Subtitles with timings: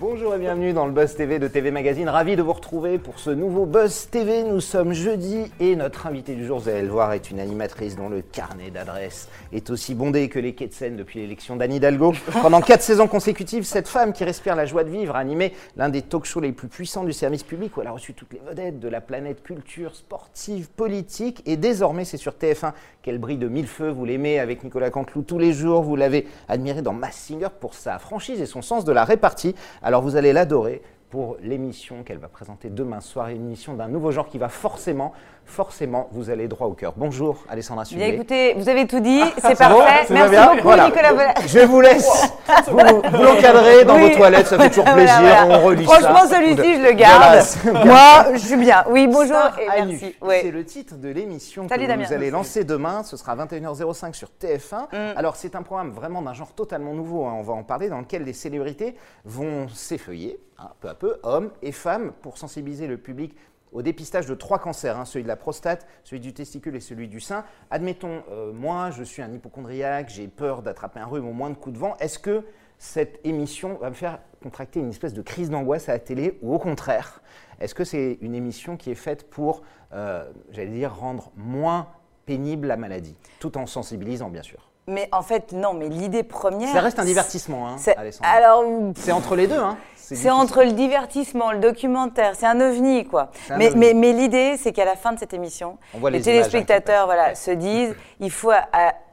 [0.00, 2.08] Bonjour et bienvenue dans le Buzz TV de TV Magazine.
[2.08, 4.44] Ravi de vous retrouver pour ce nouveau Buzz TV.
[4.44, 7.96] Nous sommes jeudi et notre invitée du jour, vous allez le voir, est une animatrice
[7.96, 11.74] dont le carnet d'adresses est aussi bondé que les quais de Seine depuis l'élection d'Anne
[11.74, 12.14] Hidalgo.
[12.40, 15.90] Pendant quatre saisons consécutives, cette femme qui respire la joie de vivre a animé l'un
[15.90, 18.40] des talk shows les plus puissants du service public où elle a reçu toutes les
[18.48, 21.42] vedettes de la planète culture, sportive, politique.
[21.44, 23.90] Et désormais, c'est sur TF1 qu'elle brille de mille feux.
[23.90, 25.82] Vous l'aimez avec Nicolas Canteloup tous les jours.
[25.82, 29.54] Vous l'avez admiré dans Mass Singer pour sa franchise et son sens de la répartie.
[29.82, 34.12] Alors vous allez l'adorer pour l'émission qu'elle va présenter demain soir, une émission d'un nouveau
[34.12, 35.12] genre qui va forcément,
[35.50, 36.94] forcément, vous allez droit au cœur.
[36.96, 38.08] Bonjour Alessandra Bien Sublet.
[38.14, 40.06] écoutez, vous avez tout dit, c'est C'est bon parfait.
[40.14, 40.86] Merci beaucoup Voilà.
[40.86, 41.34] Nicolas.
[41.46, 42.08] Je vous laisse
[42.68, 44.10] vous, vous l'encadrer dans Oui.
[44.10, 45.46] vos toilettes, ça fait toujours plaisir, voilà.
[45.48, 47.44] on relit Franchement, celui-ci, je le garde.
[47.86, 48.84] Moi, je suis bien.
[48.88, 50.14] Oui, bonjour Star et merci.
[50.22, 50.40] Ouais.
[50.42, 52.06] C'est le titre de l'émission que Damien.
[52.06, 53.02] vous allez lancer demain.
[53.02, 54.84] Ce sera 21h05 sur TF1.
[54.92, 55.16] Mm.
[55.16, 57.24] Alors, c'est un programme vraiment d'un genre totalement nouveau.
[57.26, 58.94] hein, On va en parler, dans lequel les célébrités
[59.24, 63.34] vont s'effeuiller, hein, peu à peu, hommes et femmes, pour sensibiliser le public
[63.72, 67.08] au dépistage de trois cancers, hein, celui de la prostate, celui du testicule et celui
[67.08, 67.44] du sein.
[67.70, 71.56] Admettons, euh, moi, je suis un hypochondriaque, j'ai peur d'attraper un rhume au moins de
[71.56, 71.96] coups de vent.
[71.98, 72.44] Est-ce que
[72.78, 76.54] cette émission va me faire contracter une espèce de crise d'angoisse à la télé ou
[76.54, 77.22] au contraire?
[77.60, 81.88] Est-ce que c'est une émission qui est faite pour, euh, j'allais dire, rendre moins
[82.24, 84.70] pénible la maladie, tout en sensibilisant bien sûr?
[84.86, 86.72] Mais en fait, non, mais l'idée première.
[86.72, 88.32] Ça reste un divertissement, hein, Alessandra.
[88.32, 88.64] Alors,
[88.96, 89.76] C'est entre les deux, hein
[90.16, 93.30] c'est entre le divertissement, le documentaire, c'est un ovni, quoi.
[93.50, 93.78] Un Mais, ovni.
[93.78, 97.06] mais, mais l'idée, c'est qu'à la fin de cette émission, les, les images, hein, téléspectateurs
[97.06, 98.66] voilà, se disent il faut à,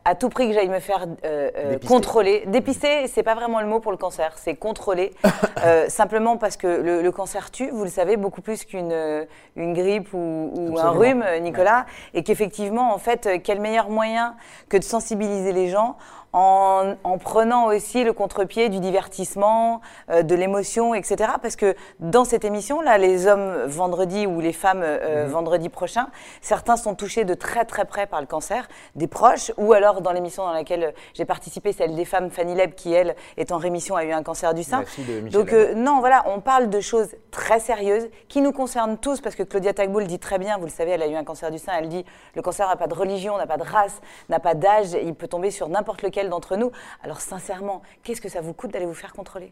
[0.06, 1.88] à tout prix que j'aille me faire euh, euh, Dépister.
[1.94, 2.44] contrôler.
[2.48, 5.12] Dépister, c'est pas vraiment le mot pour le cancer, c'est contrôler.
[5.66, 9.26] Euh, simplement parce que le, le cancer tue, vous le savez, beaucoup plus qu'une euh,
[9.56, 11.88] une grippe ou, ou un rhume, euh, Nicolas.
[12.14, 14.36] Et qu'effectivement, en fait, quel meilleur moyen
[14.70, 15.98] que de sensibiliser les gens
[16.38, 21.32] en, en prenant aussi le contre-pied du divertissement, euh, de l'émotion, etc.
[21.42, 25.32] Parce que dans cette émission-là, les hommes vendredi ou les femmes euh, Mhm.
[25.32, 26.08] vendredi prochain,
[26.42, 30.12] certains sont touchés de très très près par le cancer, des proches, ou alors dans
[30.12, 33.96] l'émission dans laquelle j'ai participé, celle des femmes, Fanny Leb, qui elle est en rémission,
[33.96, 34.84] a eu un cancer du sein.
[35.32, 39.36] Donc euh, non, voilà, on parle de choses très sérieuses qui nous concernent tous, parce
[39.36, 41.50] que Claudia Tagbo le dit très bien, vous le savez, elle a eu un cancer
[41.50, 42.06] du sein, elle dit
[42.36, 45.28] le cancer n'a pas de religion, n'a pas de race, n'a pas d'âge, il peut
[45.28, 46.72] tomber sur n'importe lequel d'entre nous.
[47.04, 49.52] Alors sincèrement, qu'est-ce que ça vous coûte d'aller vous faire contrôler?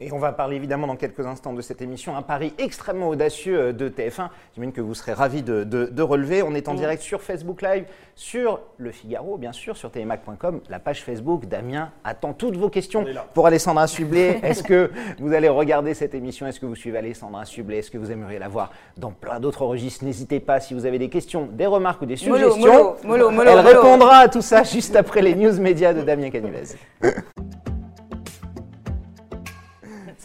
[0.00, 3.58] Et on va parler évidemment dans quelques instants de cette émission, un pari extrêmement audacieux
[3.60, 4.28] euh, de TF1.
[4.54, 6.42] J'imagine que vous serez ravis de, de- de relever.
[6.42, 10.78] On est en direct sur Facebook Live, sur Le Figaro, bien sûr, sur tmac.com, la
[10.78, 11.44] page Facebook.
[11.46, 13.04] Damien attend toutes vos questions
[13.34, 14.40] pour Alessandra Sublet.
[14.42, 14.90] Est-ce que
[15.20, 16.46] vous allez regarder cette émission?
[16.46, 17.78] Est-ce que vous suivez Alessandra Sublet?
[17.78, 20.02] Est-ce que vous aimeriez la voir dans plein d'autres registres?
[20.04, 22.96] N'hésitez pas si vous avez des questions, des remarques ou des suggestions.
[23.04, 26.74] Elle répondra à tout ça juste après les news médias de Damien Canivez.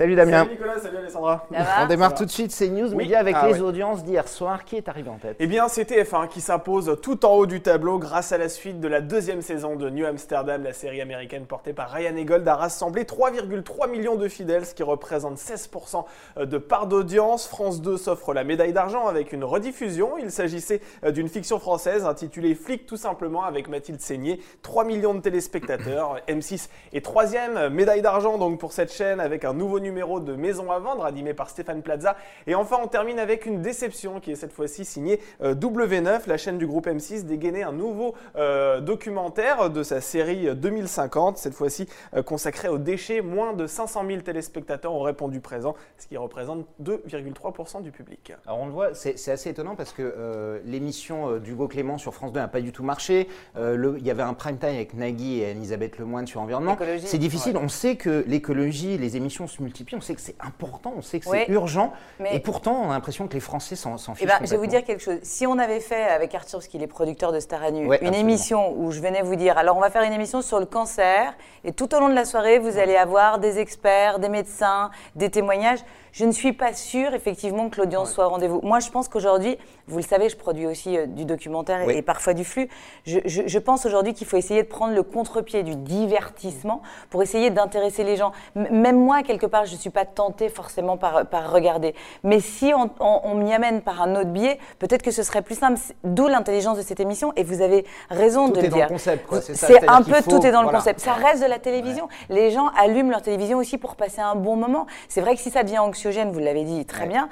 [0.02, 0.40] Salut Damien.
[0.46, 1.46] Salut Nicolas, salut Alessandra.
[1.84, 2.96] On démarre tout de suite ces news Oui.
[2.96, 3.62] médias avec Ah les ouais.
[3.62, 4.66] audiences d'hier soir.
[4.66, 7.62] Qui est arrivé en tête Eh bien, c'est TF1 qui s'impose tout en haut du
[7.62, 10.64] tableau grâce à la suite de la deuxième saison de New Amsterdam.
[10.64, 14.82] La série américaine portée par Ryan Egold a rassemblé 3,3 millions de fidèles, ce qui
[14.82, 16.06] représente 16%
[16.48, 17.48] de part d'audience.
[17.48, 20.18] France 2 s'offre la médaille d'argent avec une rediffusion.
[20.18, 24.40] Il s'agissait d'une fiction française intitulée Flic tout simplement avec Mathilde Seigné.
[24.64, 26.16] 3 millions de téléspectateurs.
[26.28, 30.72] M6 est troisième médaille d'argent donc pour cette chaîne avec un nouveau numéro de Maison
[30.72, 32.16] à vendre animé par Stéphane Plaza.
[32.48, 36.38] Et enfin, on termine avec une déception qui est cette fois-ci signée euh, W9, la
[36.38, 41.88] chaîne du groupe M6, dégainait un nouveau euh, documentaire de sa série 2050, cette fois-ci
[42.16, 43.22] euh, consacré aux déchets.
[43.22, 48.34] Moins de 500 000 téléspectateurs ont répondu présent, ce qui représente 2,3% du public.
[48.46, 52.14] Alors on le voit, c'est assez étonnant parce que euh, l'émission euh, d'Hugo Clément sur
[52.14, 53.28] France 2 n'a pas du tout marché.
[53.58, 56.76] Euh, le- Il y avait un prime time avec Nagui et Elisabeth Lemoine sur environnement.
[57.06, 57.58] C'est difficile.
[57.58, 59.62] On sait que l'écologie, les émissions se
[59.94, 60.94] On sait que c'est important.
[60.98, 61.94] On sait que c'est urgent.
[62.20, 64.28] Mais- Et pourtant, on a l'impression que les Français s'en Eh fichent.
[64.28, 65.18] ben, je vais vous dire quelque chose.
[65.24, 67.98] Si on avait fait avec Arthur, parce qu'il est producteur de Star à Nu, Ouais,
[68.02, 68.18] une absolument.
[68.30, 71.34] émission où je venais vous dire, alors on va faire une émission sur le cancer,
[71.64, 75.30] et tout au long de la soirée, vous allez avoir des experts, des médecins, des
[75.30, 75.80] témoignages.
[76.12, 78.60] Je ne suis pas sûre, effectivement, que l'audience soit au rendez-vous.
[78.64, 81.94] Moi, je pense qu'aujourd'hui, vous le savez, je produis aussi euh, du documentaire et- Oui.
[81.98, 82.68] et parfois du flux.
[83.06, 87.24] Je, je- je pense aujourd'hui qu'il faut essayer de prendre le contre-pied du divertissement pour
[87.24, 88.32] essayer d'intéresser les gens.
[88.56, 91.96] M- même moi, quelque part, je ne suis pas tentée forcément par, par regarder.
[92.24, 95.42] Mais si on, on- on m'y amène par un autre biais, peut-être que ce serait
[95.42, 95.80] plus simple.
[96.04, 97.32] D'où l'intelligence de cette émission.
[97.36, 98.88] Et vous avez raison Tout de le dire.
[99.00, 100.72] c'est un peu faut- tout est dans voilà.
[100.72, 101.00] le concept.
[101.00, 102.08] Ça reste de la télévision.
[102.30, 104.86] Les gens allument leur télévision aussi pour passer un bon moment.
[105.08, 107.10] C'est vrai que si ça devient anxiogène, vous l'avez dit très Ouais.
[107.10, 107.30] bien.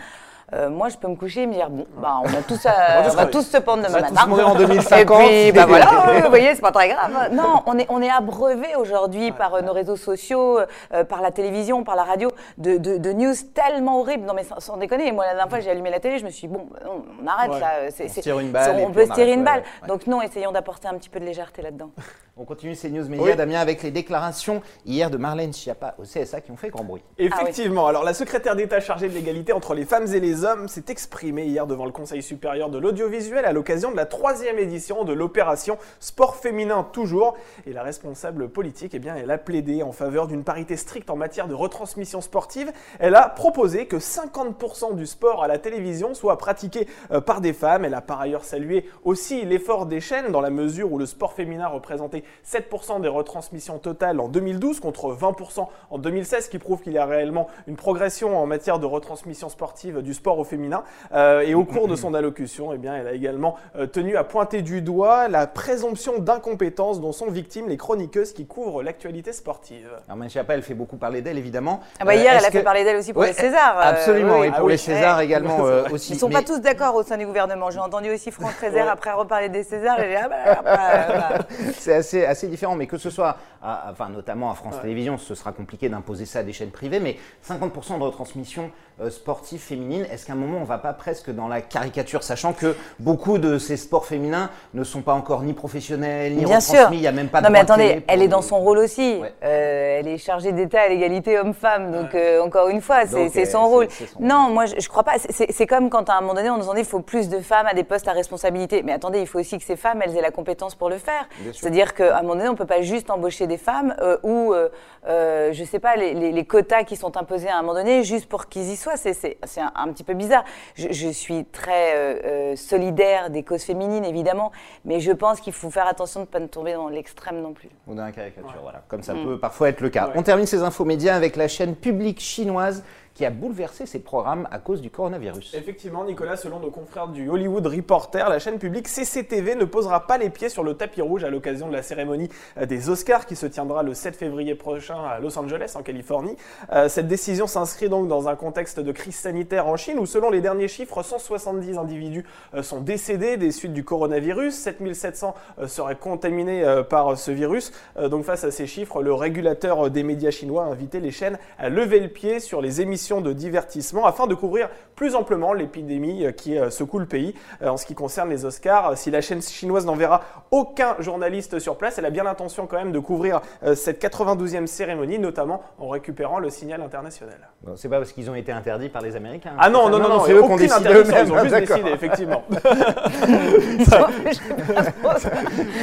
[0.54, 3.04] Euh, moi, je peux me coucher et me dire, bon, bah, on, a tous, à-
[3.12, 4.28] on va tous se pendre demain va tous matin.
[4.28, 5.22] mourir en 2050.
[5.30, 5.86] Et puis, bah voilà,
[6.24, 7.12] vous voyez, c'est pas très grave.
[7.32, 10.60] Non, on est, on est abreuvé aujourd'hui par euh, nos réseaux sociaux,
[10.94, 14.26] euh, par la télévision, par la radio, de, de- de news tellement horribles.
[14.26, 16.30] Non, mais sans, sans déconner, moi, la dernière fois, j'ai allumé la télé, je me
[16.32, 17.60] suis dit, bon, on, on arrête Ouais.
[17.60, 17.70] là.
[17.92, 19.34] c'est- On se c'est- tire une balle c'est- et On puis peut on se tirer
[19.34, 19.64] une balle.
[19.82, 19.88] ouais.
[19.88, 21.90] Donc, non, essayons d'apporter un petit peu de légèreté là-dedans.
[22.38, 23.36] On continue ces news médias, Oui.
[23.36, 27.04] Damien, avec les déclarations hier de Marlène Schiappa au CSA qui ont fait grand bruit.
[27.18, 30.86] Effectivement, alors la secrétaire d'État chargée de l'égalité entre les femmes et les hommes s'est
[30.90, 35.14] exprimée hier devant le Conseil supérieur de l'audiovisuel à l'occasion de la troisième édition de
[35.14, 37.38] l'opération Sport féminin toujours.
[37.66, 41.16] Et la responsable politique, eh bien, elle a plaidé en faveur d'une parité stricte en
[41.16, 42.72] matière de retransmission sportive.
[43.00, 47.54] Elle a proposé que 50% du sport à la télévision soit pratiqué euh, par des
[47.54, 47.86] femmes.
[47.86, 51.34] Elle a par ailleurs salué aussi l'effort des chaînes dans la mesure où le sport
[51.34, 56.82] féminin représentait 7% des retransmissions totales en 2012 contre 20% en 2016, ce qui prouve
[56.82, 60.84] qu'il y a réellement une progression en matière de retransmission sportive du sport au féminin.
[61.14, 64.24] Euh, et au cours de son allocution, eh bien, elle a également euh, tenu à
[64.24, 69.88] pointer du doigt la présomption d'incompétence dont sont victimes les chroniqueuses qui couvrent l'actualité sportive.
[70.06, 71.80] Alors Marlène Schiappa, elle fait beaucoup parler d'elle, évidemment.
[72.00, 73.34] Ah bah, Euh, hier, elle est-ce a fait que- parler d'elle aussi pour Ouais, les
[73.34, 73.78] Césars.
[73.80, 74.74] euh, Absolument, oui, et pour oui.
[74.74, 75.26] les Césars Ouais.
[75.26, 76.12] également euh, aussi.
[76.12, 77.70] Ils ne sont Mais- pas tous d'accord au sein du gouvernement.
[77.72, 78.80] J'ai entendu aussi Franck Ouais.
[78.80, 79.98] après reparler des Césars.
[80.00, 81.46] Ah bah, ah bah, ah bah.
[81.78, 85.36] C'est assez, assez différent, mais que ce soit, à- enfin, notamment à France Télévisions, ce
[85.36, 87.18] sera compliqué d'imposer ça à des chaînes privées, mais
[87.48, 88.68] 50% de retransmission euh,
[89.10, 92.76] sportive féminine, est-ce qu'à un moment on va pas presque dans la caricature, sachant que
[93.00, 96.90] beaucoup de ces sports féminins ne sont pas encore ni professionnels, ni Bien retransmis, sûr.
[96.92, 99.20] il n'y a même pas de Non mais attendez, elle est dans son rôle aussi.
[99.22, 99.34] Ouais.
[99.44, 101.92] Euh, elle est chargée d'État à l'égalité homme-femme.
[101.92, 103.88] Donc euh, encore une fois, c'est euh, son rôle.
[103.90, 105.14] son non, moi je, je crois pas.
[105.30, 107.68] C'est- comme quand à un moment donné on nous dit il faut plus de femmes
[107.68, 108.82] à des postes à responsabilité.
[108.84, 111.28] Mais attendez, il faut aussi que ces femmes elles aient la compétence pour le faire.
[111.54, 114.70] C'est-à-dire qu'à un moment donné on peut pas juste embaucher des femmes euh, ou euh,
[115.08, 118.04] euh, je sais pas les, les- les quotas qui sont imposés à un moment donné
[118.04, 118.89] juste pour qu'ils y soient.
[118.96, 120.44] C'est un, un petit peu bizarre.
[120.76, 124.52] Je, je suis très euh, euh, solidaire des causes féminines évidemment,
[124.86, 127.70] mais je pense qu'il faut faire attention de ne pas tomber dans l'extrême non plus.
[127.88, 128.84] Ou dans la caricature, voilà.
[128.88, 129.04] Comme Mm.
[129.04, 130.08] ça peut parfois être le cas.
[130.08, 130.14] Ouais.
[130.16, 132.84] On termine ces infos médias avec la chaîne publique chinoise
[133.20, 135.54] qui a bouleversé ses programmes à cause du coronavirus.
[135.54, 140.18] Effectivement, Nicolas, selon nos confrères du Hollywood Reporter, la chaîne publique CCTV ne posera pas
[140.18, 143.36] les pieds sur le tapis rouge à l'occasion de la cérémonie euh, des Oscars qui
[143.36, 146.38] se tiendra le 7 février prochain à Los Angeles, en Californie.
[146.72, 150.30] Euh, Cette décision s'inscrit donc dans un contexte de crise sanitaire en Chine où, selon
[150.30, 152.24] les derniers chiffres, 170 individus
[152.54, 157.74] euh, sont décédés des suites du coronavirus, 7700 euh, seraient contaminés par ce virus.
[158.00, 161.68] Donc, face à ces chiffres, le régulateur des médias chinois a invité les chaînes à
[161.68, 166.32] lever le pied sur les émissions de divertissement afin de couvrir plus amplement l'épidémie euh,
[166.32, 167.34] qui euh, secoue le pays.
[167.62, 170.22] Euh, En ce qui concerne les Oscars, si la chaîne chinoise n'enverra
[170.52, 173.42] aucun journaliste sur place, elle a bien l'intention quand même de couvrir
[173.76, 177.38] cette 92e cérémonie, notamment en récupérant le signal international.
[177.62, 179.52] Bon, c'est pas parce qu'ils ont été interdits par les Américains.
[179.58, 181.28] Ah non, non, non, non, c'est eux qui ont décidé eux-mêmes.
[181.28, 181.76] ils ont juste D'accord.
[181.78, 182.44] décidé, effectivement.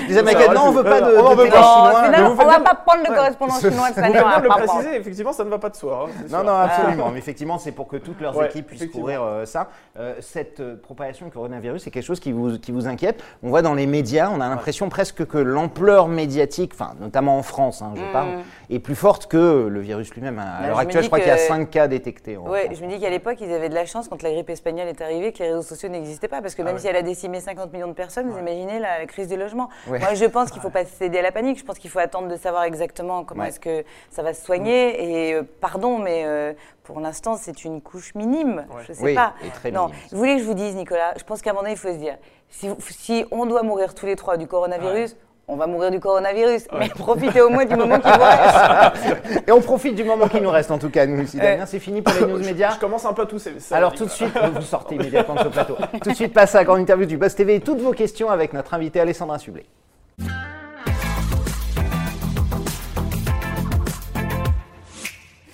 [0.09, 1.93] Les Américains, non, on veut pas de, On veut pas.
[2.31, 5.71] on va pas prendre le correspondant chinois Vous le préciser, effectivement, ça ne va pas
[5.71, 6.07] de soi.
[6.09, 6.45] hein, Non, sûr.
[6.45, 7.11] non, absolument.
[7.17, 9.71] Mais effectivement, c'est pour que toutes leurs Ouais, équipes puissent couvrir euh, ça.
[9.99, 13.25] Euh, cette euh, propagation du coronavirus, c'est quelque chose qui vous, qui vous inquiète.
[13.43, 17.43] On voit dans les médias, on a l'impression presque que l'ampleur médiatique, enfin, notamment en
[17.43, 20.39] France, hein, je parle, est plus forte que le virus lui-même.
[20.39, 20.63] À Mm.
[20.65, 22.35] je l'heure actuelle, je crois qu'il y a que- 5 cas détectés.
[22.35, 22.55] France.
[22.75, 25.01] je me dis qu'à l'époque, ils avaient de la chance quand la grippe espagnole est
[25.01, 26.43] arrivée, que les réseaux sociaux n'existaient pas.
[26.43, 26.81] Parce que même ouais.
[26.83, 29.71] si elle a décimé 50 millions de personnes, vous imaginez la, la crise des logements.
[29.89, 30.01] Ouais.
[30.01, 31.59] Moi, je pense qu'il ne faut pas céder à la panique.
[31.59, 33.49] Je pense qu'il faut attendre de savoir exactement comment Ouais.
[33.49, 35.29] est-ce que ça va se soigner.
[35.31, 36.53] Et euh, pardon, mais euh,
[36.87, 38.65] pour l'instant, c'est une couche minime.
[38.71, 38.85] Ouais.
[38.87, 39.35] Je sais Oui, pas.
[39.45, 39.99] et très non, minime.
[40.13, 41.89] vous voulez que je vous dise, Nicolas Je pense qu'à un moment donné, il faut
[41.93, 42.17] se dire
[42.49, 45.17] si, on doit mourir tous les trois du coronavirus,
[45.49, 46.69] on va mourir du coronavirus.
[46.79, 49.43] Mais profitez au moins du moment qui vous reste.
[49.49, 51.67] Et on profite du moment qui nous reste, en tout cas, nous ici, Damien.
[51.67, 52.71] C'est fini pour les news médias.
[52.75, 53.59] Je commence un peu à tousser.
[53.59, 55.77] ça, Alors tout de suite, vous sortez immédiatement de ce plateau.
[56.03, 58.31] Tout de suite, passe à la grande interview du Buzz TV et toutes vos questions
[58.31, 59.67] avec notre invité Alessandra Sublet.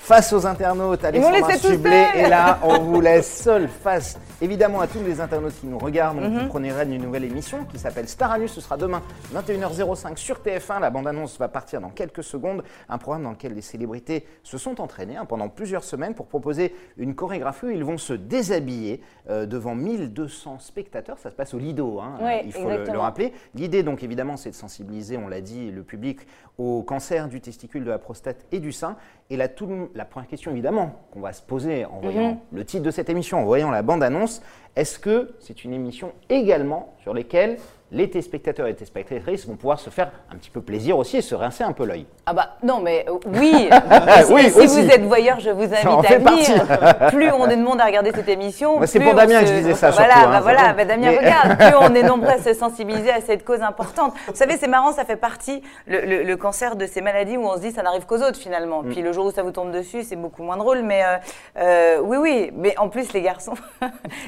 [0.05, 5.03] Face aux internautes, tout Sublet est là, on vous laisse seul face évidemment à tous
[5.03, 6.21] les internautes qui nous regardent.
[6.21, 6.39] Mhm.
[6.41, 8.53] Vous prenez rêne d'une nouvelle émission qui s'appelle Star Anus.
[8.53, 9.01] Ce sera demain
[9.33, 10.81] 21h05 sur TF1.
[10.81, 12.63] La bande-annonce va partir dans quelques secondes.
[12.89, 16.75] Un programme dans lequel les célébrités se sont entraînées hein, pendant plusieurs semaines pour proposer
[16.97, 21.19] une chorégraphie où ils vont se déshabiller euh, devant 1200 spectateurs.
[21.19, 23.33] Ça se passe au Lido, hein, Oui, il faut le- rappeler.
[23.55, 26.21] L'idée donc évidemment c'est de sensibiliser, on l'a dit, le public
[26.59, 28.97] au cancer du testicule, de la prostate et du sein.
[29.31, 32.39] Et là, tout la première question évidemment qu'on va se poser en voyant Mhm.
[32.53, 34.32] le titre de cette émission, en voyant la bande-annonce,
[34.77, 37.59] est-ce que c'est une émission également sur laquelle
[37.93, 41.35] les téléspectateurs et téléspectatrices vont pouvoir se faire un petit peu plaisir aussi et se
[41.35, 42.07] rincer un peu l'œil.
[42.27, 43.69] Ah bah non, mais euh, oui.
[44.31, 44.67] Oui, si aussi.
[44.83, 47.09] vous êtes voyeur, je vous invite à venir.
[47.11, 48.81] plus on est de monde à regarder cette émission.
[48.87, 50.73] C'est plus pour on Damien se- que je disais ça, Voilà, surtout, bah hein, voilà,
[50.73, 50.85] bah.
[50.87, 51.59] Damien, Mais- regarde.
[51.59, 54.15] Plus on est nombreux à se sensibiliser à cette cause importante.
[54.27, 57.45] Vous savez, c'est marrant, ça fait partie le, le- le cancer de ces maladies où
[57.45, 58.83] on se dit ça n'arrive qu'aux autres finalement.
[58.83, 58.89] Mm.
[58.91, 60.83] Puis le jour où ça vous tombe dessus, c'est beaucoup moins drôle.
[60.83, 61.17] Mais euh,
[61.59, 62.51] euh, oui, oui.
[62.55, 63.55] Mais en plus, les garçons,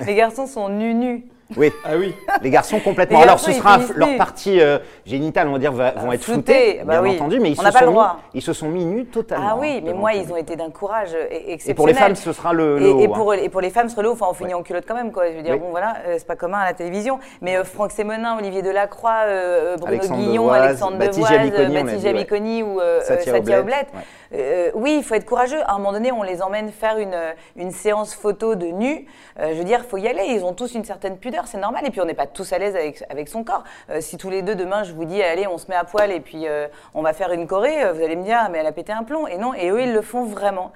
[0.06, 1.24] les garçons sont nus nus.
[1.56, 2.14] Oui, Ah oui.
[2.42, 3.18] les garçons complètement.
[3.18, 6.80] Les Alors, ce sera leur partie euh, génitale, on va dire, va- vont être floutées,
[6.84, 7.16] bah bien oui.
[7.16, 7.98] entendu, mais ils On se, pas sont le mis,
[8.34, 9.48] ils se sont mis nus totalement.
[9.52, 11.70] Ah oui, mais moi, le ils ont été d'un courage euh, exceptionnel.
[11.70, 13.00] Et pour les femmes, ce sera le, haut.
[13.00, 13.10] et hein.
[13.14, 15.12] pour, et pour les femmes, sur le haut, enfin, on finit en culotte quand même,
[15.12, 15.30] quoi.
[15.30, 15.60] Je veux dire, Oui.
[15.60, 17.18] bon, voilà, euh, c'est pas commun à la télévision.
[17.42, 22.02] Mais euh, Franck Sémenin, Olivier Delacroix, euh, Bruno Alexandre Guillon, Devoise, Alexandre Devoise, Baptiste.
[22.02, 23.88] Jamiconi ou euh, Satya euh, Oblette.
[24.34, 25.60] Euh, oui, il faut être courageux.
[25.62, 29.06] À un moment donné, on les emmène faire une, euh, une séance photo de nu.
[29.38, 30.24] Euh, je veux dire, il faut y aller.
[30.28, 31.86] Ils ont tous une certaine pudeur, c'est normal.
[31.86, 33.64] Et puis, on n'est pas tous à l'aise avec, avec son corps.
[33.90, 36.10] Euh, si tous les deux, demain, je vous dis, allez, on se met à poil
[36.10, 36.46] et puis
[36.94, 38.92] on va faire une choré, euh, vous allez me dire, Ah, mais elle a pété
[38.92, 39.26] un plomb.
[39.26, 40.72] Et non, et eux, ils le font vraiment.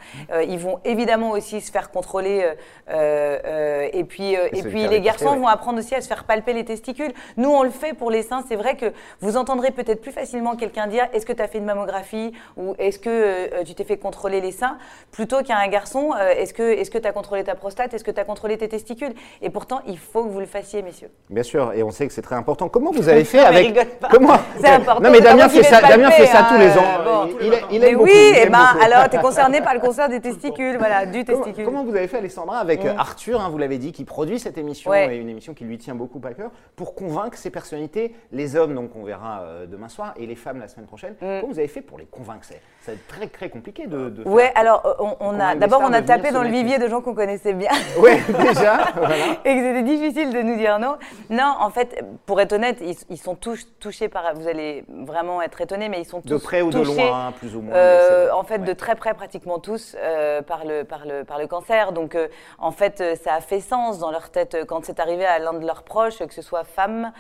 [0.47, 2.47] Ils vont évidemment aussi se faire contrôler.
[2.89, 5.37] et puis, Et puis les garçons ouais.
[5.37, 7.13] vont apprendre aussi à se faire palper les testicules.
[7.37, 8.45] Nous, on le fait pour les seins.
[8.49, 11.59] C'est vrai que vous entendrez peut-être plus facilement quelqu'un dire est-ce que tu as fait
[11.59, 14.79] une mammographie ou est-ce que euh, tu t'es fait contrôler les seins
[15.11, 18.25] plutôt qu'un garçon euh, est-ce que tu as contrôlé ta prostate Est-ce que tu as
[18.25, 19.13] contrôlé tes testicules?
[19.43, 21.11] Et pourtant, il faut que vous le fassiez, messieurs.
[21.31, 22.69] Bien sûr, et on sait que c'est très important.
[22.69, 24.09] Comment vous avez fait avec pas.
[24.11, 25.81] Comment C'est important, Non mais Damien fait ça.
[25.81, 27.05] Damien fait ça tous les ans.
[27.05, 27.37] bon.
[27.41, 28.05] il, il- il Mais aime beaucoup.
[28.11, 28.85] oui, et aime ben beaucoup.
[28.85, 31.65] alors, tu es concerné par le concert des testicules, voilà, du testicule.
[31.65, 32.87] comment vous avez fait, Alessandra, avec Mm.
[32.89, 35.15] euh, Arthur, hein, vous l'avez dit, qui produit cette émission, Ouais.
[35.15, 38.75] et une émission qui lui tient beaucoup à cœur, pour convaincre ces personnalités, les hommes,
[38.75, 41.15] donc on verra euh, demain soir, et les femmes la semaine prochaine.
[41.21, 41.41] Mm.
[41.41, 42.45] Comment vous avez fait pour les convaincre?
[42.45, 42.61] C'est-
[42.93, 44.11] être très très compliqué de.
[44.11, 46.89] de Ouais, faire- alors euh, on, a d'abord on a tapé dans le vivier de
[46.89, 47.71] gens qu'on connaissait bien.
[47.99, 48.79] Ouais, déjà.
[48.97, 49.17] voilà.
[49.45, 50.97] et que c'était difficile de nous dire non.
[51.31, 54.35] Non, en fait, pour être honnête, ils, ils sont tous touchés par.
[54.35, 57.55] Vous allez vraiment être étonnés, mais ils sont tous De près ou de loin, plus
[57.57, 57.75] ou moins.
[57.75, 58.67] euh, en fait, ouais.
[58.67, 61.93] de très près, pratiquement tous, euh, par, le, par, le, par le cancer.
[61.93, 65.39] Donc, euh, en fait, ça a fait sens dans leur tête quand c'est arrivé à
[65.39, 67.13] l'un de leurs proches, que ce soit femme,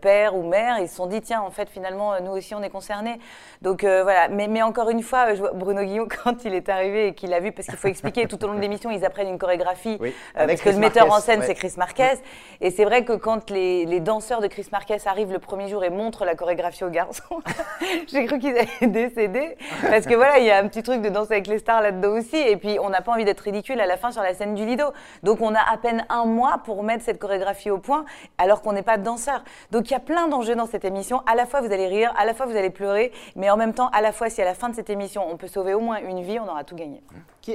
[0.00, 0.78] père ou mère.
[0.80, 3.18] Ils se sont dit, tiens, en fait, finalement, nous aussi, on est concernés.
[3.62, 4.28] Donc, voilà.
[4.28, 7.32] Mais, mais encore une fois, je vois Bruno Guillon, quand il est arrivé et qu'il
[7.32, 9.96] a vu, parce qu'il faut expliquer tout au long de l'émission, ils apprennent une chorégraphie.
[10.00, 11.46] Oui, euh, parce que le metteur en scène, ouais.
[11.46, 12.14] c'est Chris Marquez.
[12.60, 15.84] Et c'est vrai que quand les, les danseurs de Chris Marquez arrivent le premier jour
[15.84, 17.40] et montrent la chorégraphie aux garçons,
[18.08, 19.56] j'ai cru qu'ils allaient décéder.
[19.82, 22.18] Parce que voilà, il y a un petit truc de danse avec les stars là-dedans
[22.18, 22.36] aussi.
[22.36, 24.64] Et puis, on n'a pas envie d'être ridicule à la fin sur la scène du
[24.64, 24.86] Lido.
[25.22, 28.04] Donc, on a à peine un mois pour mettre cette chorégraphie au point,
[28.38, 29.44] alors qu'on n'est pas danseur.
[29.70, 31.22] Donc, il y a plein d'enjeux dans cette émission.
[31.26, 33.12] À la fois, vous allez rire, à la fois, vous allez pleurer.
[33.36, 35.36] Mais en même temps, à la fois, si à la fin de cette émission, on
[35.36, 37.02] peut sauver au moins une vie, on aura tout gagné.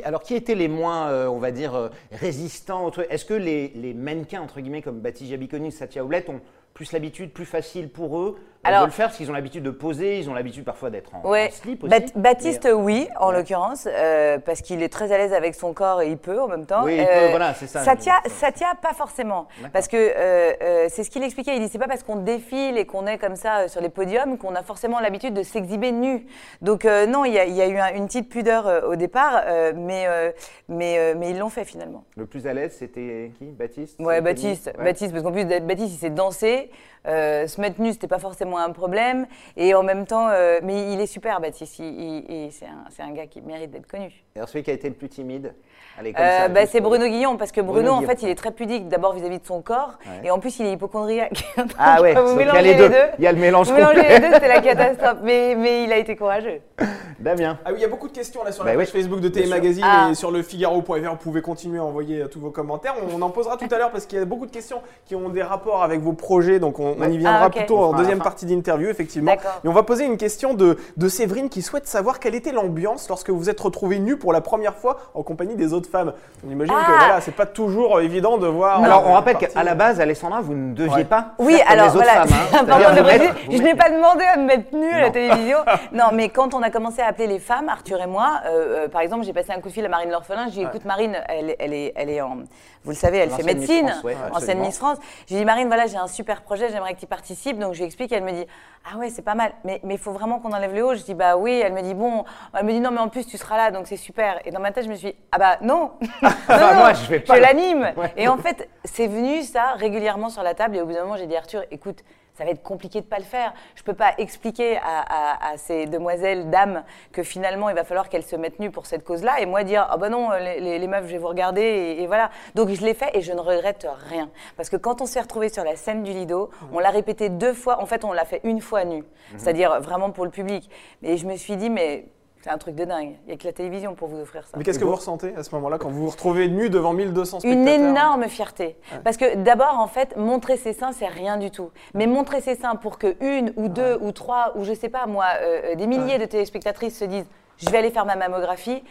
[0.03, 4.41] Alors, qui étaient les moins, euh, on va dire, euh, résistants Est-ce que les, mannequins,
[4.41, 6.41] entre guillemets, comme Baptiste Jabiconi, Satya Oblette, ont
[6.73, 9.63] plus l'habitude, plus facile pour eux euh, Alors- de le faire Parce qu'ils ont l'habitude
[9.63, 11.47] de poser, ils ont l'habitude parfois d'être en, Ouais.
[11.47, 11.93] en slip aussi.
[12.15, 13.35] Baptiste, Mais- oui, en Ouais.
[13.37, 16.47] l'occurrence, euh, parce qu'il est très à l'aise avec son corps et il peut en
[16.47, 16.81] même temps.
[16.81, 17.83] Euh, Oui, il peut, voilà, c'est ça.
[17.83, 19.47] Satya, Satya, pas forcément.
[19.71, 21.55] Parce que euh, euh, c'est ce qu'il expliquait.
[21.55, 23.89] Il dit c'est pas parce qu'on défile et qu'on est comme ça euh, sur les
[23.89, 26.25] podiums qu'on a forcément l'habitude de s'exhiber nu.
[26.61, 28.81] Donc euh, non, il y, a- il y a eu un- une petite pudeur euh,
[28.81, 30.31] au départ, euh, mais, euh,
[30.67, 32.03] mais, euh, mais ils l'ont fait finalement.
[32.17, 33.45] Le plus à l'aise, c'était qui?
[33.45, 33.99] Baptiste?
[33.99, 34.83] Ouais, Baptiste, Ouais.
[34.83, 36.69] Baptiste, parce qu'en plus Baptiste, il s'est dansé,
[37.07, 39.27] euh, se mettre nu, c'était pas forcément un problème,
[39.57, 41.79] et en même temps, euh, mais il est super, Baptiste.
[41.79, 44.07] Il, il- il- c'est un, c'est un gars qui mérite d'être connu.
[44.35, 45.53] Et alors, celui qui a été le plus timide
[45.99, 48.09] Allez, comme Euh, ça, bah, c'est Bruno Guillon, parce que Bruno, Bruno en Guillon.
[48.09, 50.27] fait, il est très pudique, d'abord vis-à-vis de son corps, Ouais.
[50.27, 51.43] et en plus, il est hypochondriaque.
[51.77, 52.95] Ah ouais, vous donc il y a mélangez les deux.
[53.17, 54.19] Il y a le mélange Vous mélangez complet.
[54.19, 56.61] les deux, c'était la catastrophe, mais, mais il a été courageux.
[57.19, 57.57] Damien.
[57.65, 59.19] Ah oui, il y a beaucoup de questions là sur Bah la oui, page Facebook
[59.19, 59.27] de.
[59.27, 60.07] Télémagazine Ah.
[60.09, 60.93] et sur le Figaro.fr.
[60.93, 62.95] Vous pouvez continuer à envoyer euh, tous vos commentaires.
[63.13, 65.27] On en posera tout à l'heure parce qu'il y a beaucoup de questions qui ont
[65.27, 66.59] des rapports avec vos projets.
[66.59, 67.55] Donc on, on y viendra Ah, ok.
[67.57, 68.23] plutôt en deuxième fin.
[68.39, 69.33] Partie d'interview, effectivement.
[69.33, 73.09] Et on va poser une question de, de Séverine qui souhaite savoir quelle était l'ambiance
[73.09, 76.13] lorsque vous êtes retrouvée nue pour la première fois en compagnie des autres femmes.
[76.47, 76.95] On imagine que Ah.
[76.99, 78.81] voilà, c'est pas toujours euh, évident de voir.
[78.83, 81.03] Alors, euh, on rappelle qu'à la base, Alessandra, vous ne deviez Ouais.
[81.03, 81.33] pas.
[81.39, 82.57] Oui, faire comme alors les autres voilà, femmes, hein.
[82.61, 83.57] important de préciser.
[83.57, 85.57] Je n'ai pas demandé à me mettre nue à la télévision.
[85.91, 88.87] Non, mais quand on a commencé à appeler les femmes, Arthur et moi, euh, euh,
[88.87, 90.45] par exemple, j'ai passé un coup de fil à Marine L'Orphelin.
[90.49, 92.37] J'ai dit, écoute, Marine, elle, elle est, elle est en.
[92.85, 94.65] Vous le savez, elle fait L'ancienne Miss médecine, France, ouais, ancienne absolument.
[94.67, 94.97] Miss France.
[95.27, 97.59] J'ai dit, Marine, voilà, j'ai un super projet, j'aimerais que tu participes.
[97.59, 98.11] Donc, je lui explique.
[98.13, 98.47] Elle me dit,
[98.91, 99.51] ah ouais, c'est pas mal.
[99.63, 100.95] Mais il faut vraiment qu'on enlève le haut.
[100.95, 101.61] Je dis, bah oui.
[101.63, 102.23] Elle me dit, bon.
[102.57, 104.39] Elle me dit, non, mais en plus, tu seras là, donc c'est super.
[104.45, 105.91] Et dans ma tête, je me suis dit, ah bah non.
[106.21, 107.39] non, Bah, non, moi, je vais pas.
[107.39, 107.91] l'anime.
[107.97, 108.13] Ouais.
[108.17, 110.77] Et en fait, c'est venu ça régulièrement sur la table.
[110.77, 111.99] Et au bout d'un moment, j'ai dit, Arthur, écoute,
[112.39, 113.53] ça va être compliqué de pas le faire.
[113.75, 118.37] Je peux pas expliquer à, ces demoiselles, dames, que finalement il va falloir qu'elles se
[118.37, 121.17] mettent nues pour cette cause-là, et moi dire ah ben non, les, meufs, je vais
[121.17, 122.31] vous regarder, et, voilà.
[122.55, 125.49] Donc je l'ai fait et je ne regrette rien, parce que quand on s'est retrouvé
[125.49, 126.65] sur la scène du Lido, mmh.
[126.71, 127.81] on l'a répété deux fois.
[127.81, 129.03] En fait, on l'a fait une fois nu, mmh.
[129.37, 130.69] c'est-à-dire vraiment pour le public.
[131.03, 132.05] Et je me suis dit mais
[132.41, 133.15] c'est un truc de dingue.
[133.25, 134.57] Il n'y a que la télévision pour vous offrir ça.
[134.57, 137.41] Mais qu'est-ce que vous ressentez à ce moment-là quand vous vous retrouvez nu devant 1200
[137.41, 138.77] spectateurs Une énorme fierté.
[139.03, 141.71] Parce que d'abord, en fait, montrer ses seins, c'est rien du tout.
[141.93, 145.05] Mais montrer ses seins pour que une ou deux ou trois ou je sais pas
[145.05, 147.27] moi, euh, euh, des milliers de téléspectatrices se disent
[147.57, 148.83] je vais aller faire ma mammographie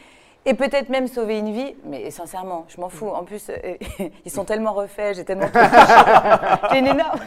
[0.49, 1.75] et peut-être même sauver une vie.
[1.85, 3.09] Mais sincèrement, je m'en fous.
[3.09, 3.75] En plus, euh,
[4.25, 5.49] ils sont tellement refaits, j'ai tellement.
[6.73, 7.19] j'ai une énorme.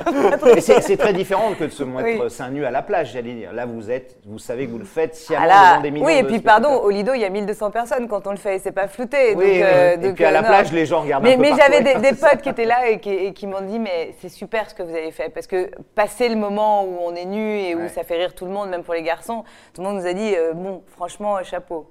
[0.60, 3.54] c'est très différent que de se mettre seins nus à la plage, j'allais dire.
[3.54, 6.14] Là, vous êtes, vous savez que vous le faites sciemment ah devant des millions Oui,
[6.14, 8.72] et puis pardon, au Lido, il y a 1200 personnes quand on le fait, c'est
[8.72, 9.36] pas flouté.
[9.36, 11.42] Oui, donc, euh, et puis à la euh, plage, les gens regardent mais, un peu
[11.42, 14.76] Mais j'avais des, potes qui étaient là et qui, m'ont dit, mais c'est super ce
[14.76, 15.30] que vous avez fait.
[15.30, 18.46] Parce que passer le moment où on est nu et où ça fait rire tout
[18.46, 21.88] le monde, même pour les garçons, tout le monde nous a dit, bon, franchement, chapeau.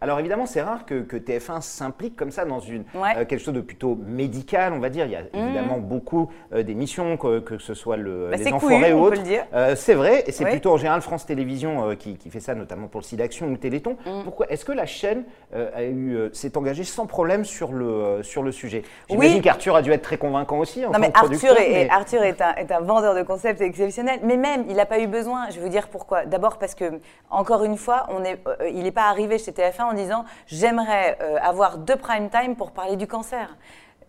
[0.00, 3.60] Alors évidemment, c'est rare que, TF1 s'implique comme ça dans une, euh, quelque chose de
[3.60, 5.06] plutôt médical, on va dire.
[5.06, 5.46] Il y a mmh.
[5.46, 9.20] évidemment beaucoup euh, d'émissions, que, ce soit le, bah, les Enfoirés ou autres.
[9.54, 13.00] Euh, c'est vrai, et c'est plutôt en général France Télévisions qui, fait ça, notamment pour
[13.00, 13.96] le site d'action ou le Téléthon.
[14.06, 14.22] Mmh.
[14.24, 18.52] Pourquoi Est-ce que la chaîne a eu, s'est engagée sans problème sur le, sur le
[18.52, 18.82] sujet?
[19.10, 22.40] J'imagine qu'Arthur a dû être très convaincant aussi en non, mais Arthur, est, Arthur est
[22.40, 25.50] un, est un vendeur de concepts exceptionnel, mais même, il n'a pas eu besoin.
[25.50, 26.24] Je veux dire pourquoi?
[26.24, 28.38] D'abord parce que, encore une fois, on est,
[28.72, 32.70] il n'est pas arrivé chez TF1 en disant j'aimerais euh, avoir deux prime time pour
[32.70, 33.56] parler du cancer.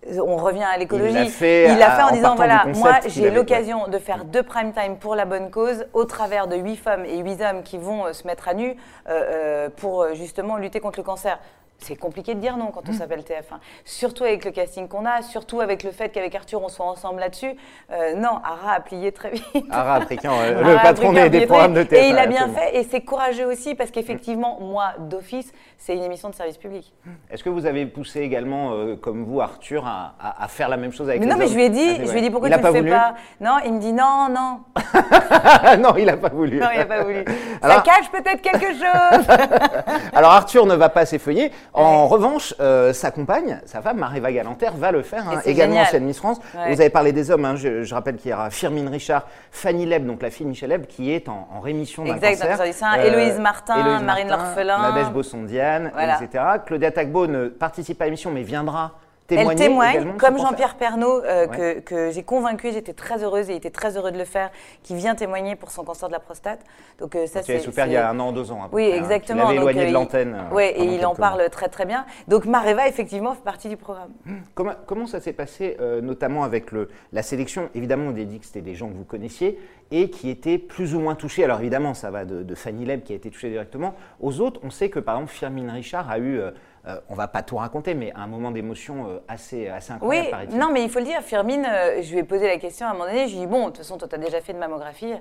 [0.07, 1.11] On revient à l'écologie.
[1.11, 5.13] Il l'a fait, en, disant voilà, moi j'ai l'occasion de faire deux prime time pour
[5.13, 8.25] la bonne cause au travers de huit femmes et huit hommes qui vont euh, se
[8.25, 8.77] mettre à nu
[9.09, 11.37] euh, pour justement lutter contre le cancer
[11.79, 12.95] c'est compliqué de dire non quand on mmh.
[12.95, 13.59] s'appelle TF1.
[13.85, 17.19] Surtout avec le casting qu'on a, surtout avec le fait qu'avec Arthur, on soit ensemble
[17.19, 17.55] là-dessus.
[17.91, 19.45] Euh, non, Ara a plié très vite.
[19.69, 21.95] Ara Africain, le patron des, programmes de TF1.
[21.95, 26.03] Et il a bien fait, et c'est courageux aussi, parce qu'effectivement, moi, d'office, c'est une
[26.03, 26.93] émission de service public.
[27.31, 31.09] Est-ce que vous avez poussé également, euh, comme vous, Arthur, à, faire la même chose
[31.09, 32.49] avec mais les Non, mais je lui ai dit, ah, je lui ai dit pourquoi
[32.49, 33.15] tu ne le fais pas?
[33.39, 34.59] Non, il me dit non, non.
[35.79, 36.59] non, il n'a pas voulu.
[36.59, 37.23] Non, il n'a pas voulu.
[37.61, 39.25] Ça cache peut-être quelque chose.
[40.13, 41.51] Alors Arthur ne va pas s'effeuiller.
[41.73, 46.05] En revanche, euh, sa compagne, sa femme, Maréva Galanter, va le faire, hein, également ancienne
[46.05, 46.39] Miss France.
[46.53, 50.05] Vous avez parlé des hommes, hein, je, rappelle qu'il y aura Firmine Richard, Fanny Leb,
[50.05, 52.61] donc la fille Michel Leb, qui est en, rémission d'un cancer.
[52.61, 54.81] Exact, euh, Héloïse Martin, Marine L'Orphelin.
[54.81, 56.43] Nadège Bosson-Diane, etc.
[56.65, 58.93] Claudia Tagbo ne participe pas à l'émission, mais viendra
[59.35, 61.47] elle témoigne, comme Jean-Pierre Pernaud, euh,
[61.81, 64.49] que, j'ai convaincu, j'étais très heureuse et il était très heureux de le faire,
[64.83, 66.61] qui vient témoigner pour son cancer de la prostate.
[66.99, 67.59] Donc euh, ça, c'est.
[67.59, 68.69] souffert il y a un an, deux ans.
[68.71, 68.97] oui, hein.
[68.97, 69.51] exactement.
[69.51, 70.35] Il avait éloigné de l'antenne.
[70.51, 72.05] Oui, et il en parle très très bien.
[72.27, 74.11] Donc Mareva, effectivement, fait partie du programme.
[74.53, 78.39] Comment, comment ça s'est passé, euh, notamment avec le, la sélection Évidemment, on a dit
[78.39, 79.59] que c'était des gens que vous connaissiez
[79.91, 81.43] et qui étaient plus ou moins touchés.
[81.43, 83.95] Alors évidemment, ça va de, Fanny Leb qui a été touchée directement.
[84.19, 86.41] Aux autres, on sait que par exemple, Firmine Richard a eu
[86.89, 90.49] on euh, on va pas tout raconter, mais un moment d'émotion euh, assez, assez incroyable.
[90.51, 92.87] Oui, non, mais il faut le dire, Firmine, euh, je lui ai posé la question
[92.87, 94.17] à un moment donné, je lui ai dit, bon, de toute façon, toi, tu as
[94.17, 95.13] déjà fait de mammographie.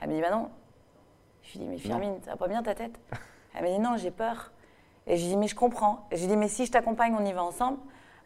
[0.00, 0.48] Elle me dit, bah non.
[1.42, 2.98] Je lui ai dit, mais Firmine, ça va pas bien ta tête?
[3.54, 4.52] Elle m'a dit, non, j'ai peur.
[5.06, 6.06] Et je lui ai dit, mais je comprends.
[6.10, 7.78] Et je lui ai dit, mais si je t'accompagne, on y va ensemble.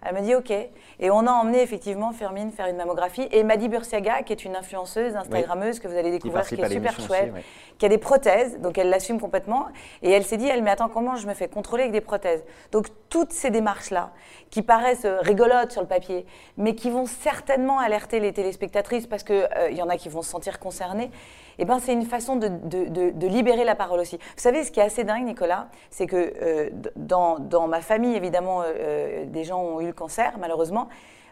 [0.04, 0.50] Elle me dit OK.
[0.50, 3.28] Et on a emmené effectivement Fermine faire une mammographie.
[3.30, 7.00] Et Madi Bursiaga, qui est une influenceuse, Instagrammeuse que vous allez découvrir, qui, est super
[7.00, 7.32] chouette,
[7.78, 9.66] qui a des prothèses, donc elle l'assume complètement.
[10.02, 12.44] Et elle s'est dit, elle, mais attends, comment je me fais contrôler avec des prothèses?
[12.72, 14.12] Donc toutes ces démarches-là,
[14.50, 19.48] qui paraissent rigolotes sur le papier, mais qui vont certainement alerter les téléspectatrices parce qu'il
[19.56, 21.10] euh, y en a qui vont se sentir concernées,
[21.58, 24.16] eh ben, c'est une façon de, de, libérer la parole aussi.
[24.16, 28.14] Vous savez, ce qui est assez dingue, Nicolas, c'est que euh, dans, dans, ma famille,
[28.14, 30.88] évidemment, euh, des gens ont eu le cancer, malheureusement.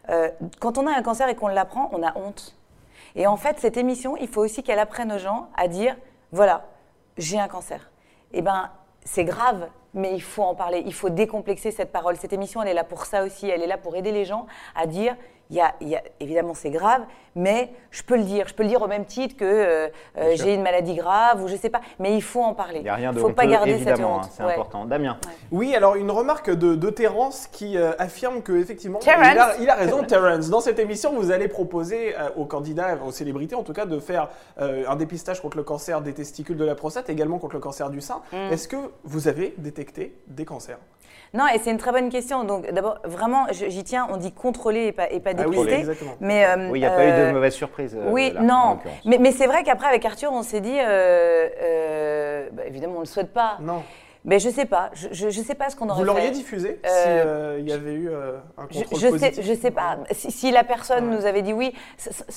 [0.09, 2.57] Euh, quand on a un cancer et qu'on l'apprend, on a honte.
[3.17, 5.97] Et en fait, cette émission, il faut aussi qu'elle apprenne aux gens à dire,
[6.33, 6.67] voilà,
[7.17, 7.91] j'ai un cancer.
[8.33, 8.71] Eh ben,
[9.05, 12.17] c'est grave, mais il faut en parler, il faut décomplexer cette parole.
[12.17, 14.47] Cette émission, elle est là pour ça aussi, elle est là pour aider les gens
[14.77, 15.17] à dire
[15.51, 15.57] il
[15.89, 17.03] y a, évidemment, c'est grave,
[17.35, 18.47] mais je peux le dire.
[18.47, 21.49] Je peux le dire au même titre que euh, euh, j'ai une maladie grave ou
[21.49, 21.81] je ne sais pas.
[21.99, 22.79] Mais il faut en parler.
[22.79, 24.25] Il n'y a rien de Il ne faut pas garder cette honte.
[24.25, 24.85] Hein, c'est important.
[24.85, 25.19] Damien.
[25.51, 29.69] Oui, alors une remarque de, de Terence qui euh, affirme que effectivement, il a, il
[29.69, 30.51] a, raison, Terence.
[30.51, 34.29] Dans cette émission, vous allez proposer aux candidats, aux célébrités en tout cas, de faire
[34.59, 38.01] un dépistage contre le cancer des testicules de la prostate, également contre le cancer du
[38.01, 38.23] sein.
[38.33, 38.53] Mm.
[38.53, 40.79] Est-ce que vous avez détecté des cancers?
[41.33, 42.45] Non, et c'est une très bonne question.
[42.45, 45.85] Donc, d'abord, vraiment, j'y tiens, on dit controller et pas, et pas dépister.
[45.87, 47.97] Ah oui, mais, euh, oui, il n'y a pas eu de euh, mauvaise surprise.
[47.97, 48.79] Euh, oui, non.
[49.05, 53.07] Mais, mais c'est vrai qu'après, avec Arthur, on s'est dit, bah, évidemment, on ne le
[53.07, 53.59] souhaite pas.
[53.61, 53.83] Non.
[54.25, 54.91] Mais je sais pas.
[54.93, 57.73] Je, je sais pas ce qu'on aurait Vous l'auriez diffusé Euh, si euh, il y
[57.73, 59.97] avait eu euh, un contrôle je positif je sais pas.
[60.11, 61.17] Si, si la personne Ouais.
[61.17, 61.73] nous avait dit oui,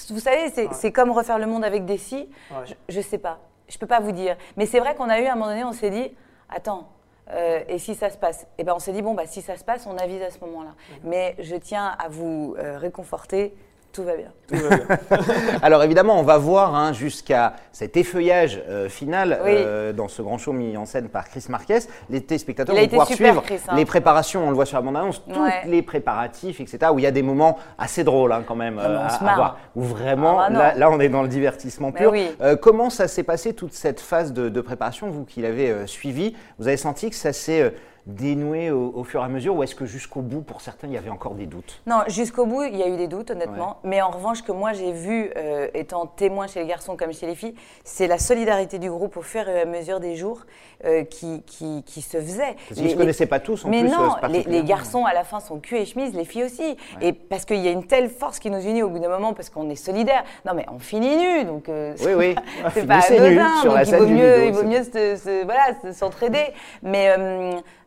[0.09, 0.91] vous savez, c'est Ouais.
[0.93, 2.29] comme refaire le monde avec des si.
[2.51, 2.65] Ouais.
[2.65, 3.39] Je, je sais pas.
[3.67, 4.37] Je peux pas vous dire.
[4.55, 6.09] Mais c'est vrai qu'on a eu à un moment donné, on s'est dit,
[6.49, 6.87] attends.
[7.31, 9.57] Euh, et si ça se passe Eh ben, on s'est dit bon bah si ça
[9.57, 10.75] se passe, on avise à ce moment-là.
[11.03, 13.53] Mais je tiens à vous euh, réconforter,
[13.93, 14.27] tout va bien.
[14.47, 14.87] Tout va bien.
[15.61, 19.51] Alors évidemment, on va voir hein, jusqu'à cet effeuillage euh, final Oui.
[19.53, 21.79] euh, dans ce grand show mis en scène par Chris Marquez.
[22.09, 23.75] Les téléspectateurs vont pouvoir suivre Chris, hein.
[23.75, 26.91] les préparations, on le voit sur la bande-annonce, tous les préparatifs, etc.
[26.91, 29.19] Où il y a des moments assez drôles hein, quand même Ah, on à, se
[29.19, 29.35] à marre.
[29.35, 29.57] voir.
[29.75, 30.59] Où vraiment, Ah, bah non.
[30.59, 32.11] là, là, on est dans le divertissement pur.
[32.11, 32.27] oui.
[32.41, 35.85] Euh, comment ça s'est passé toute cette phase de, de préparation, vous qui l'avez euh,
[35.87, 37.69] suivi Vous avez senti que ça s'est euh,
[38.05, 40.93] dénoué au, au fur et à mesure ou est-ce que jusqu'au bout, pour certains, il
[40.93, 41.81] y avait encore des doutes?
[41.87, 43.77] Non, jusqu'au bout, il y a eu des doutes, honnêtement.
[43.83, 47.25] Mais en revanche, que moi j'ai vu, euh, étant témoin chez les garçons comme chez
[47.27, 50.41] les filles, c'est la solidarité du groupe au fur et à mesure des jours
[50.85, 52.55] euh, qui, qui, qui se faisait.
[52.67, 53.89] Parce qu'ils ne se connaissaient pas tous en mais plus.
[53.89, 54.51] euh, non, les, particulièrement.
[54.61, 56.75] les garçons à la fin sont cul et chemise, les filles aussi.
[57.01, 59.33] Et parce qu'il y a une telle force qui nous unit au bout d'un moment,
[59.33, 60.23] parce qu'on est solidaires.
[60.45, 62.35] Non, mais on finit nu, donc euh, Oui, oui.
[62.73, 63.63] c'est pas nus anodin.
[63.63, 66.43] donc il vaut mieux, il vaut mieux se- se- voilà, se- s'entraider.
[66.81, 67.15] Mais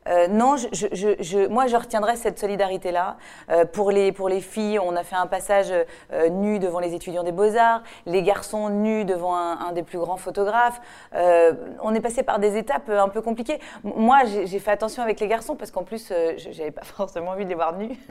[0.09, 3.17] euh, non, je, je- je- je- moi, je retiendrai cette solidarité-là.
[3.51, 5.73] Euh, pour, les, pour les filles, on a fait un passage
[6.13, 9.99] euh, nu devant les étudiants des Beaux-Arts, les garçons nus devant un, un des plus
[9.99, 10.81] grands photographes.
[11.15, 13.61] Euh, on est passé par des étapes euh, un peu compliquées.
[13.85, 17.31] Moi, j'ai fait attention avec les garçons parce qu'en plus, euh, je- j'avais pas forcément
[17.33, 17.97] envie de les voir nus.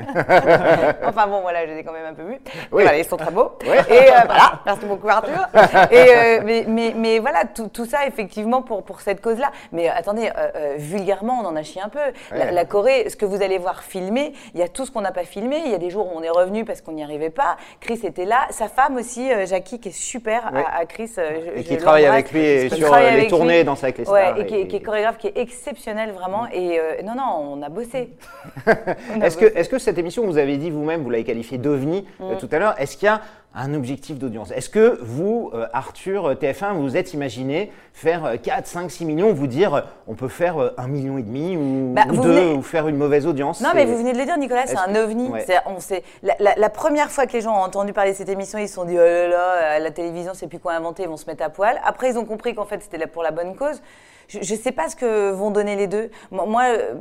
[1.03, 2.39] enfin bon, voilà, je les ai quand même un peu vus.
[2.71, 2.83] Oui.
[2.83, 3.51] voilà, ils sont très beaux.
[3.65, 3.79] Ouais.
[3.89, 5.47] Et euh, voilà, merci beaucoup Arthur.
[5.91, 9.51] Et, euh, mais, mais, mais voilà, tout, tout ça effectivement pour, pour cette cause-là.
[9.71, 10.29] Mais attendez,
[10.77, 11.99] vulgairement, on en a chié un peu.
[12.31, 12.51] La, Ouais.
[12.51, 15.11] la Corée, ce que vous allez voir filmer, il y a tout ce qu'on n'a
[15.11, 15.61] pas filmé.
[15.65, 17.57] Il y a des jours où on est revenu parce qu'on n'y arrivait pas.
[17.79, 18.47] Chris était là.
[18.49, 20.63] Sa femme aussi, euh, Jackie, qui est super Ouais.
[20.65, 21.11] à, à Chris.
[21.17, 23.63] euh, je- Et qui travaille avec lui et sur les tournées, lui.
[23.63, 24.39] danse avec les Ouais, stars.
[24.39, 26.47] et qui, est- qui est chorégraphe, qui est exceptionnel vraiment.
[26.51, 28.09] Et euh, non, non, on a bossé.
[28.65, 29.57] A Est-ce que, bossé.
[29.59, 32.59] est-ce que cette émission, vous avez dit vous-même, vous l'avez qualifiée d'OVNI euh, tout à
[32.59, 33.21] l'heure, est-ce qu'il y a
[33.55, 38.25] un objectif d'audience Est-ce que vous, euh, Arthur, euh, TF1, vous vous êtes imaginé faire
[38.25, 41.21] euh, 4, 5, 6 millions, vous dire euh, on peut faire euh, un million et
[41.23, 44.11] demi ou, Bah, ou deux, venez- ou faire une mauvaise audience Non, mais vous venez
[44.13, 45.29] de le dire, Nicolas, c'est un que- ovni.
[45.29, 45.45] ouais.
[45.65, 48.29] On sait, la, la- la première fois que les gens ont entendu parler de cette
[48.29, 51.03] émission, ils se sont dit, oh là là, à la télévision, c'est plus quoi inventer,
[51.03, 51.79] ils vont se mettre à poil.
[51.85, 53.81] Après, ils ont compris qu'en fait, c'était pour la bonne cause.
[54.27, 56.09] Je ne sais pas ce que vont donner les deux.
[56.31, 56.95] Moi, euh,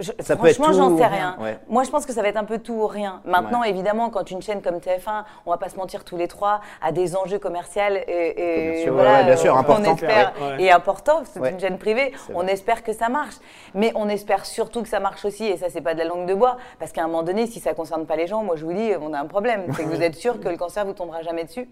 [0.00, 1.44] je- Ça franchement, j'en sais rien, rien.
[1.44, 1.58] ouais.
[1.68, 3.20] Moi, je pense que ça va être un peu tout ou rien.
[3.24, 3.70] Maintenant, Ouais.
[3.70, 6.90] évidemment, quand une chaîne comme TF1, on va pas se mentir tous les trois, a
[6.92, 9.94] des enjeux commerciaux et, et voilà, ouais, bien sûr, on important.
[9.94, 10.62] espère, Ouais.
[10.64, 11.50] et important, c'est Ouais.
[11.50, 13.34] une chaîne privée, on espère que ça marche.
[13.74, 16.26] Mais on espère surtout que ça marche aussi, et ça, c'est pas de la langue
[16.26, 18.64] de bois, parce qu'à un moment donné, si ça concerne pas les gens, moi, je
[18.64, 19.64] vous dis, on a un problème.
[19.76, 21.68] C'est que vous êtes sûr que le cancer vous tombera jamais dessus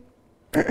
[0.54, 0.64] Ouais.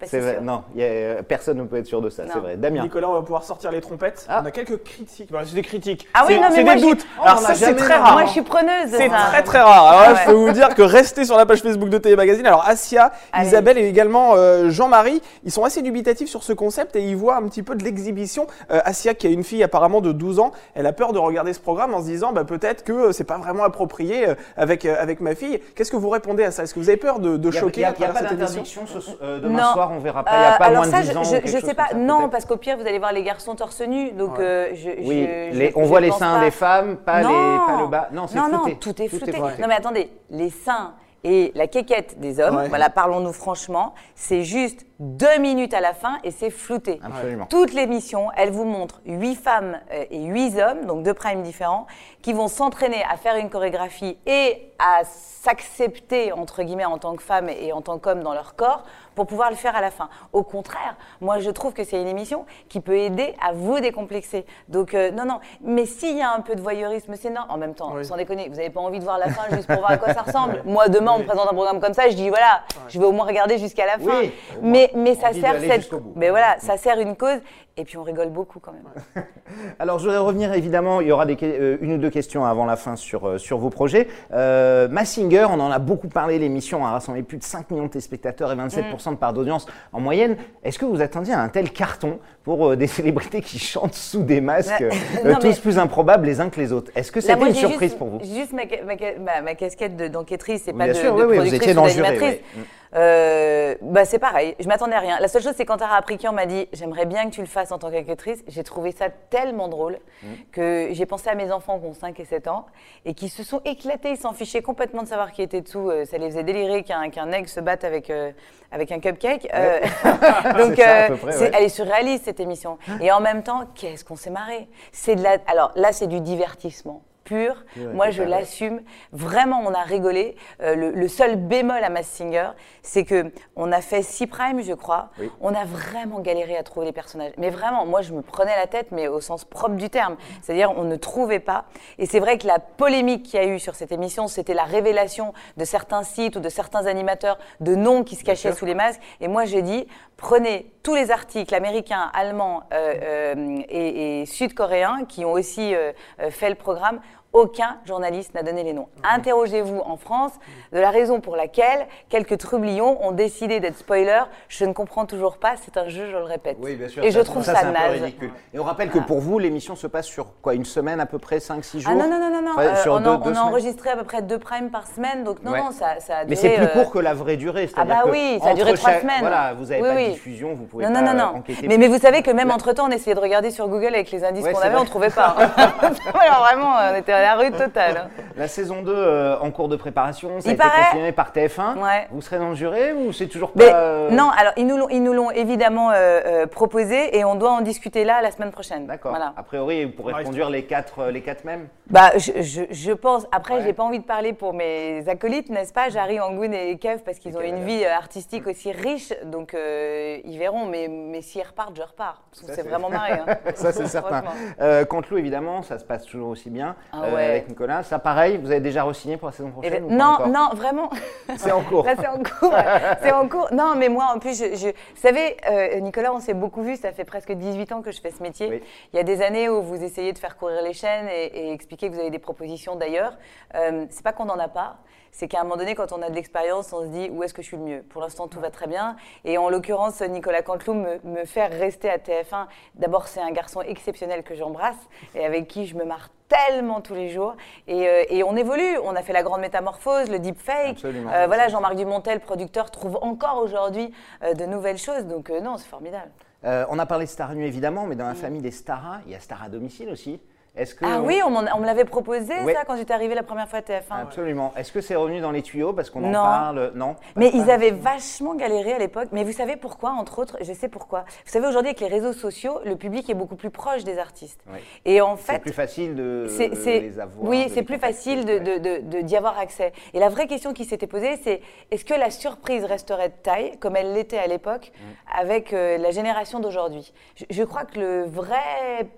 [0.00, 0.42] Pas si vrai, sûre.
[0.42, 2.30] non, il y a- euh, personne ne peut être sûr de ça, Non.
[2.32, 2.56] c'est vrai.
[2.56, 2.82] Damien.
[2.82, 4.26] Nicolas, on va pouvoir sortir les trompettes.
[4.28, 4.40] Ah.
[4.42, 5.30] On a quelques critiques.
[5.30, 6.08] Bah, c'est des critiques.
[6.14, 7.06] Ah oui, C'est- non, mais c'est des doutes.
[7.18, 8.12] Oh, Alors ça, c'est très rare.
[8.12, 9.16] Moi, je suis preneuse C'est ça.
[9.28, 9.86] très très rare.
[9.86, 12.16] Alors là, Ah je peux vous dire que restez sur la page Facebook de Télé
[12.16, 12.46] Magazine.
[12.46, 13.48] Alors Asia, Allez.
[13.48, 17.36] Isabelle et également euh, Jean-Marie, ils sont assez dubitatifs sur ce concept et ils voient
[17.36, 18.46] un petit peu de l'exhibition.
[18.70, 21.52] Euh, Asia, qui a une fille apparemment de 12 ans, elle a peur de regarder
[21.52, 24.96] ce programme en se disant bah, peut-être que c'est pas vraiment approprié euh, avec, euh,
[24.98, 25.60] avec ma fille.
[25.76, 26.62] Qu'est-ce que vous répondez à ça?
[26.62, 28.12] Est-ce que vous avez peur de, de Il y a- choquer il y a, y
[28.12, 29.72] pas d'interdiction ce- euh, demain Non.
[29.72, 30.30] soir, on verra pas.
[30.32, 31.22] Il n'y a Euh, pas alors moins ça, de 10 je, ans.
[31.44, 31.88] je- sais pas.
[31.88, 34.12] ça, non, parce qu'au pire, vous allez voir les garçons torse nu.
[34.12, 34.44] Donc, Ouais.
[34.44, 36.44] euh, je, Oui, je- les- je- on je voit les seins pas.
[36.44, 37.28] des femmes, pas, non.
[37.28, 38.08] les, pas le bas.
[38.12, 38.70] Non, c'est non, flouté.
[38.72, 39.32] non, tout est flouté.
[39.32, 39.60] flouté.
[39.62, 42.68] Non, mais attendez, les seins et la quéquette des hommes, Ouais.
[42.68, 46.98] voilà, parlons-nous franchement, c'est juste deux minutes à la fin et c'est flouté.
[47.04, 47.44] Absolument.
[47.46, 51.86] Toute l'émission, elle vous montre huit femmes euh, et huit hommes, donc deux primes différents,
[52.22, 57.22] qui vont s'entraîner à faire une chorégraphie et à s'accepter, entre guillemets, en tant que
[57.22, 60.08] femme et en tant qu'homme dans leur corps pour pouvoir le faire à la fin.
[60.32, 64.46] Au contraire, moi, je trouve que c'est une émission qui peut aider à vous décomplexer.
[64.68, 65.40] Donc, euh, non, non.
[65.62, 67.42] Mais s'il y a un peu de voyeurisme, c'est non.
[67.48, 68.04] En même temps, Oui.
[68.04, 70.14] sans déconner, vous n'avez pas envie de voir la fin juste pour voir à quoi
[70.14, 70.62] ça ressemble.
[70.64, 73.12] Moi, demain, on me présente un programme comme ça, je dis, voilà, je vais au
[73.12, 74.20] moins regarder jusqu'à la fin.
[74.20, 75.90] Oui, mais, mais ça sert cette...
[76.16, 77.40] Mais voilà, ça sert une cause
[77.80, 79.24] et puis on rigole beaucoup quand même.
[79.78, 82.64] Alors, je voudrais revenir évidemment, il y aura des, euh, une ou deux questions avant
[82.66, 84.06] la fin sur, euh, sur vos projets.
[84.32, 87.90] Euh, Massinger, on en a beaucoup parlé, l'émission a rassemblé plus de 5 millions de
[87.90, 90.36] téléspectateurs et 27% de part d'audience en moyenne.
[90.62, 94.22] Est-ce que vous attendiez à un tel carton pour euh, des célébrités qui chantent sous
[94.22, 94.84] des masques,
[95.24, 96.90] Non, tous mais- plus improbables les uns que les autres?
[96.94, 98.20] Est-ce que c'était une surprise juste- pour vous?
[98.22, 101.14] Juste ma, ca- ma ca- ma- ma casquette de- d'enquêtrice, c'est Oui, pas de, sûr,
[101.16, 102.40] de oui, oui, vous étiez ou dans le jury, d'animatrice.
[102.56, 102.62] oui.
[102.94, 105.20] Euh, bah c'est pareil, je m'attendais à rien.
[105.20, 107.70] La seule chose, c'est quand Tara Aprikian m'a dit j'aimerais bien que tu le fasses
[107.70, 110.26] en tant qu'actrice, j'ai trouvé ça tellement drôle Mm.
[110.52, 112.66] que j'ai pensé à mes enfants qui ont 5 et 7 ans
[113.06, 115.88] et qui se sont éclatés, ils s'en fichaient complètement de savoir qui était dessous.
[115.88, 118.32] Euh, ça les faisait délirer qu'un qu'un aigle se batte avec, euh,
[118.70, 119.48] avec un cupcake.
[119.54, 119.78] Euh,
[120.58, 121.50] donc ça, près, c'est- ouais.
[121.54, 122.76] elle est surréaliste cette émission.
[123.00, 124.68] Et en même temps, qu'est-ce qu'on s'est marré?
[124.92, 125.36] C'est de la.
[125.46, 127.64] Alors là, c'est du divertissement pur.
[127.74, 128.80] Pur et Moi, je l'assume.
[129.12, 130.36] Vraiment, on a rigolé.
[130.62, 132.50] Euh, le, le seul bémol à Mass Singer,
[132.82, 135.10] c'est que on a fait 6 primes, je crois.
[135.18, 135.30] Oui.
[135.40, 137.32] On a vraiment galéré à trouver les personnages.
[137.38, 140.16] Mais vraiment, moi, je me prenais la tête, mais au sens propre du terme.
[140.42, 141.66] C'est-à-dire, on ne trouvait pas.
[141.98, 144.64] Et c'est vrai que la polémique qu'il y a eu sur cette émission, c'était la
[144.64, 148.58] révélation de certains sites ou de certains animateurs de noms qui se cachaient sûr.
[148.58, 149.00] sous les masques.
[149.20, 149.86] Et moi, j'ai dit,
[150.20, 155.92] prenez tous les articles américains, allemands euh, euh, et, sud-coréens qui ont aussi euh,
[156.30, 157.00] fait le programme.
[157.32, 158.88] Aucun journaliste n'a donné les noms.
[159.08, 160.32] Interrogez-vous en France
[160.72, 164.24] de la raison pour laquelle quelques trublions ont décidé d'être spoilers.
[164.48, 165.52] Je ne comprends toujours pas.
[165.64, 166.56] C'est un jeu, je le répète.
[166.60, 167.04] Oui, bien sûr.
[167.04, 168.02] Et je trouve ça, ça, c'est un peu naze.
[168.02, 168.32] ridicule.
[168.52, 171.20] Et on rappelle que pour vous, l'émission se passe sur quoi Une semaine à peu
[171.20, 172.50] près 5-6 jours Ah non, non, non, non, non.
[172.56, 174.70] Enfin, Euh, sur on, deux- a, deux on a enregistré à peu près deux primes
[174.70, 175.60] par semaine, donc non, Ouais.
[175.62, 177.70] non, ça, ça a Mais duré, c'est plus euh, court que la vraie durée.
[177.76, 179.20] Ah bah que oui, ça a duré trois chaque- semaines.
[179.20, 180.06] Voilà, vous n'avez Oui, pas oui.
[180.08, 181.38] de diffusion, vous pouvez Non, pas non, non, euh, non.
[181.38, 181.68] enquêter.
[181.68, 184.24] Mais, mais vous savez que même entre-temps, on essayait de regarder sur Google avec les
[184.24, 185.36] indices qu'on avait, on trouvait pas.
[186.18, 188.06] Alors vraiment, on était la rue totale.
[188.06, 188.22] hein.
[188.36, 191.32] La saison 2 euh, en cours de préparation, ça a Il été paraît- confirmé par
[191.32, 191.76] TF1.
[191.78, 192.08] Ouais.
[192.10, 194.76] Vous serez dans le jury ou c'est toujours Mais pas euh, non, alors ils nous
[194.76, 198.30] l'ont, ils nous l'ont évidemment euh, euh, proposé et on doit en discuter là la
[198.30, 198.86] semaine prochaine.
[198.86, 199.10] D'accord.
[199.12, 199.32] Voilà.
[199.36, 201.68] A priori, vous pourrez Ouais, conduire les quatre, euh, les quatre mêmes.
[201.88, 203.26] Bah, je, je, je pense.
[203.32, 203.62] Après, Ouais.
[203.64, 207.18] j'ai pas envie de parler pour mes acolytes, n'est-ce pas, Jarry, Angoun et Kev, parce
[207.18, 210.66] qu'ils ont une vie euh, artistique aussi riche, donc euh, ils verront.
[210.66, 212.22] Mais, mais s'ils repartent, je repars.
[212.30, 213.12] Parce c'est c'est- vraiment marré.
[213.14, 213.36] hein.
[213.54, 214.22] Ça, c'est certain.
[214.60, 214.84] Euh,
[215.16, 217.24] évidemment, ça se passe toujours aussi bien Ah euh, ouais.
[217.24, 217.82] avec Nicolas.
[217.82, 220.48] Ça, pareil, vous avez déjà re-signé pour la saison Eh prochaine ben, ou non, non,
[220.54, 220.90] vraiment.
[221.36, 221.84] C'est en cours.
[221.86, 222.54] Là, c'est en cours.
[223.02, 223.48] c'est en cours.
[223.52, 226.76] Non, mais moi, en plus, je, je- vous savez, euh, Nicolas, on s'est beaucoup vu.
[226.76, 228.48] Ça fait presque 18 ans que je fais ce métier.
[228.48, 228.62] Oui.
[228.92, 231.52] Il y a des années où vous essayez de faire courir les chaînes et, et
[231.52, 233.16] expliquer que vous avez des propositions d'ailleurs.
[233.54, 234.76] Euh, c'est pas qu'on n'en a pas.
[235.12, 237.34] C'est qu'à un moment donné, quand on a de l'expérience, on se dit où est-ce
[237.34, 237.82] que je suis le mieux?
[237.82, 238.96] Pour l'instant, tout va très bien.
[239.24, 242.46] Et en l'occurrence, Nicolas Canteloup me, me faire rester à TF1.
[242.76, 244.76] D'abord, c'est un garçon exceptionnel que j'embrasse
[245.14, 247.34] et avec qui je me marre tellement tous les jours.
[247.66, 248.78] Et, euh, et on évolue.
[248.84, 250.70] On a fait la grande métamorphose, le deepfake.
[250.76, 251.10] Absolument.
[251.12, 253.92] Euh, voilà, Jean-Marc Dumontel, producteur, trouve encore aujourd'hui
[254.22, 255.04] euh, de nouvelles choses.
[255.06, 256.10] Donc euh, non, c'est formidable.
[256.42, 259.14] On a parlé de Star Nu évidemment, mais dans la famille des Stars, il y
[259.14, 260.22] a Star à domicile aussi.
[260.60, 260.84] Est-ce que.
[260.84, 262.52] Ah oui, on, me l'avait proposé Ouais.
[262.54, 264.02] ça quand j'étais arrivée la première fois à TF1.
[264.02, 264.52] Absolument.
[264.56, 266.72] Est-ce que c'est revenu dans les tuyaux parce qu'on en parle?
[266.74, 266.96] Non.
[267.16, 269.08] Mais ils avaient vachement galéré à l'époque.
[269.12, 270.36] Mais vous savez pourquoi, entre autres?
[270.42, 271.00] Je sais pourquoi.
[271.24, 274.40] Vous savez, aujourd'hui, avec les réseaux sociaux, le public est beaucoup plus proche des artistes.
[274.52, 274.58] Oui.
[274.84, 277.26] Et en C'est fait, plus facile de c'est- c'est- les avoir.
[277.26, 279.72] oui, c'est plus facile de- de- d'y avoir accès.
[279.94, 283.56] Et la vraie question qui s'était posée, c'est est-ce que la surprise resterait de taille,
[283.60, 285.18] comme elle l'était à l'époque, Mm.
[285.20, 286.92] avec euh, la génération d'aujourd'hui?
[287.16, 288.36] Je, je crois que le vrai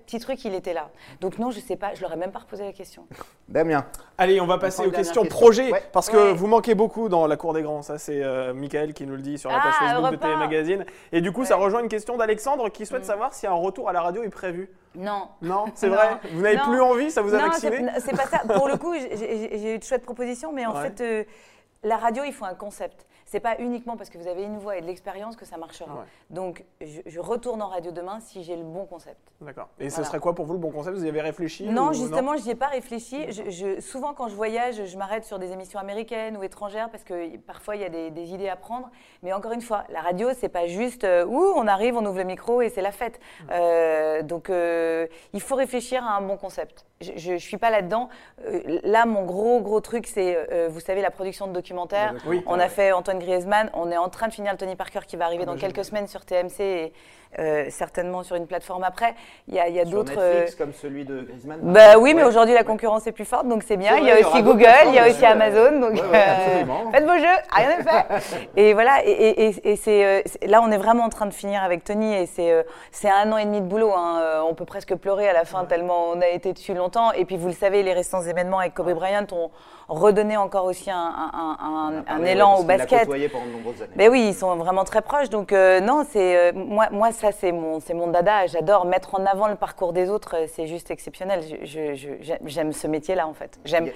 [0.05, 0.89] petit truc, il était là.
[1.21, 3.07] Donc non, je sais pas, je leur ai même pas reposé la question.
[3.47, 3.85] Damien.
[4.17, 5.37] Allez, on va passer aux questions question.
[5.37, 5.83] projet, Ouais.
[5.91, 6.33] parce que Ouais.
[6.33, 7.81] vous manquez beaucoup dans la cour des grands.
[7.81, 10.37] Ça, c'est euh, Michael qui nous le dit sur la page Ah, Facebook de un.
[10.37, 10.85] Magazine.
[11.11, 11.63] Et du coup, ça Ouais.
[11.63, 14.69] Rejoint une question d'Alexandre qui souhaite savoir si un retour à la radio est prévu.
[14.95, 15.29] Non.
[15.41, 18.25] Non, c'est vrai Vous n'avez plus envie Ça vous a non, vacciné c'est- c'est pas
[18.27, 18.39] ça.
[18.53, 20.89] Pour le coup, j'ai- eu de chouettes propositions, mais en Ouais.
[20.89, 21.23] fait, euh,
[21.83, 23.05] la radio, il faut un concept.
[23.33, 25.91] C'est pas uniquement parce que vous avez une voix et de l'expérience que ça marchera.
[25.91, 26.01] Ouais.
[26.29, 29.17] Donc, je, je retourne en radio demain si j'ai le bon concept.
[29.41, 29.69] D'accord.
[29.79, 30.07] Et ce Voilà.
[30.07, 30.95] serait quoi pour vous le bon concept?
[30.95, 33.31] Vous y avez réfléchi Non, ou justement, je n'y ai pas réfléchi.
[33.31, 37.03] Je, je- souvent, quand je voyage, je m'arrête sur des émissions américaines ou étrangères parce
[37.03, 38.91] que parfois, il y a des, des idées à prendre.
[39.23, 42.19] Mais encore une fois, la radio, c'est pas juste euh, ouh, on arrive, on ouvre
[42.19, 43.19] le micro et c'est la fête.
[43.49, 46.85] Euh, donc, euh, il faut réfléchir à un bon concept.
[47.01, 48.09] Je ne suis pas là-dedans.
[48.45, 52.13] Euh, là, mon gros, gros truc, c'est, vous savez, la production de documentaires.
[52.27, 52.43] Oui.
[52.45, 53.69] On a fait Antoine Griezmann.
[53.73, 55.59] On est en train de finir le Tony Parker qui va arriver Ah, dans bah,
[55.59, 56.93] quelques semaines sur TMC et
[57.39, 59.13] euh, certainement sur une plateforme après.
[59.47, 60.13] Il y a, il y a Sur d'autres.
[60.17, 61.59] euh, Netflix comme celui de Griezmann.
[61.61, 63.97] bah oui, mais aujourd'hui la concurrence est plus forte, donc c'est bien.
[63.97, 65.25] Il y a aussi Google, il y a aussi.
[65.25, 66.91] Amazon, donc Ouais, ouais, absolument.
[66.91, 68.49] faites vos jeux, rien n'est fait.
[68.57, 71.33] et voilà, et, et- et- et c'est euh, là on est vraiment en train de
[71.33, 73.91] finir avec Tony et c'est euh, c'est un an et demi de boulot.
[73.93, 74.19] hein.
[74.21, 77.11] Euh, On peut presque pleurer à la fin tellement on a été dessus longtemps.
[77.13, 79.49] Et puis vous le savez, les récents événements avec Kobe Bryant ont
[79.87, 83.05] redonné encore aussi un, un- un- un- élan au basket.
[83.07, 83.15] pendant
[83.45, 83.91] de nombreuses années.
[83.95, 85.29] Ben oui, ils sont vraiment très proches.
[85.29, 88.47] Donc euh, non, c'est euh, moi, moi ça c'est mon, c'est mon dada.
[88.47, 90.35] J'adore mettre en avant le parcours des autres.
[90.47, 91.41] C'est juste exceptionnel.
[91.63, 93.57] Je- je- je- J'aime ce métier-là en fait.
[93.63, 93.89] J'aime,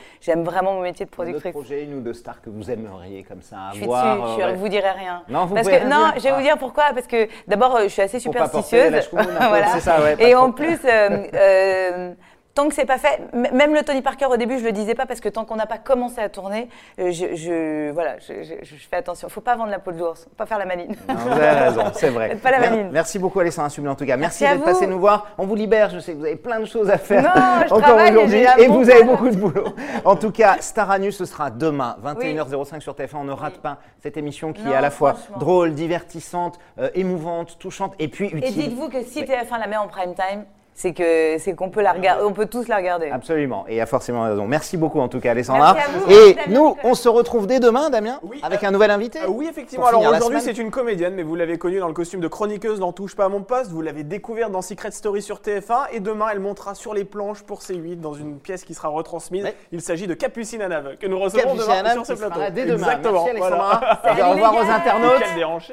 [0.44, 1.52] vraiment mon métier de a d'autres productrice.
[1.52, 4.16] projets, une ou deux stars que vous aimeriez comme ça Je suis avoir.
[4.16, 4.36] dessus.
[4.38, 4.58] Je euh, ne ouais.
[4.58, 5.24] vous dirai rien.
[5.28, 6.36] Non, vous Parce que rien non, dire je vais Ah.
[6.36, 6.86] vous dire pourquoi.
[6.94, 8.92] Parce que d'abord, euh, je suis assez Faut pas porter superstitieuse.
[8.94, 9.68] la choumoune un peu, Voilà.
[9.74, 10.80] c'est ça, ouais, pas Et en plus.
[10.86, 12.14] euh,
[12.58, 15.06] tant que c'est pas fait, même le Tony Parker au début, je le disais pas
[15.06, 18.66] parce que tant qu'on n'a pas commencé à tourner, euh, je, je- voilà, je, je-
[18.66, 19.30] je fais attention.
[19.30, 20.96] Faut pas vendre la peau de l'ours, pas faire la maline.
[21.08, 22.36] Non, vous avez raison, c'est vrai.
[22.36, 22.90] Pas la maline.
[22.92, 24.18] Merci beaucoup Alessandra Sublet en tout cas.
[24.18, 25.28] Merci, d'être passé nous voir.
[25.38, 27.22] On vous libère, je sais que vous avez plein de choses à faire
[27.70, 29.68] Non, encore et aujourd'hui et bon vous avez beaucoup de boulot.
[30.04, 33.18] En tout cas, Star à nu, ce sera demain, 21h05 sur TF1.
[33.18, 33.60] On ne rate Oui.
[33.62, 38.08] pas cette émission qui Non, est à la fois drôle, divertissante, euh, émouvante, touchante et
[38.08, 38.70] puis Et utile.
[38.70, 40.44] dites-vous que si TF1 la met en prime time,
[40.78, 43.10] c'est que c'est qu'on peut la regarder, on peut tous la regarder.
[43.10, 44.46] Absolument, et il a forcément raison.
[44.46, 45.74] Merci beaucoup en tout cas Alessandra.
[45.74, 46.12] Merci à vous.
[46.12, 46.48] Et Damien.
[46.50, 49.24] nous, on se retrouve dès demain, Damien, Oui, avec euh, un nouvel invité.
[49.24, 49.88] Euh, oui, effectivement.
[49.88, 52.92] Alors aujourd'hui, c'est une comédienne, mais vous l'avez connue dans le costume de chroniqueuse dans
[52.92, 53.72] Touche pas à mon poste.
[53.72, 55.88] Vous l'avez découverte dans Secret Story sur TF1.
[55.94, 59.46] Et demain, elle montera sur les planches pour C8 dans une pièce qui sera retransmise.
[59.46, 59.56] Ouais.
[59.72, 62.40] Il s'agit de Capucine Anave, que nous recevrons Capucine demain Anave sur ce plateau.
[62.54, 62.78] dès demain.
[62.78, 63.26] Exactement.
[63.26, 64.00] Merci voilà.
[64.04, 65.24] Salut, Au revoir les aux internautes.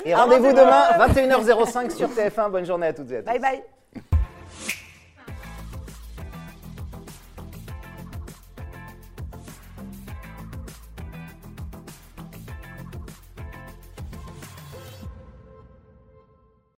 [0.06, 2.50] Et rendez-vous demain, 21h05 sur TF1.
[2.50, 3.26] Bonne journée à toutes et à tous.
[3.26, 3.62] Bye bye.